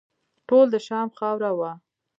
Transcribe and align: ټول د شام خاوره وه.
ټول 0.47 0.65
د 0.73 0.75
شام 0.87 1.07
خاوره 1.17 1.51
وه. 1.59 1.71